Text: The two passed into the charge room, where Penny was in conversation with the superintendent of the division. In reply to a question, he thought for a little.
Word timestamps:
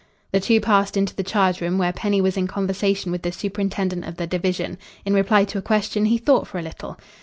The 0.31 0.39
two 0.39 0.59
passed 0.59 0.97
into 0.97 1.15
the 1.15 1.21
charge 1.21 1.61
room, 1.61 1.77
where 1.77 1.93
Penny 1.93 2.21
was 2.21 2.35
in 2.35 2.47
conversation 2.47 3.11
with 3.11 3.21
the 3.21 3.31
superintendent 3.31 4.03
of 4.05 4.17
the 4.17 4.25
division. 4.25 4.79
In 5.05 5.13
reply 5.13 5.43
to 5.43 5.59
a 5.59 5.61
question, 5.61 6.05
he 6.05 6.17
thought 6.17 6.47
for 6.47 6.57
a 6.57 6.63
little. 6.63 6.97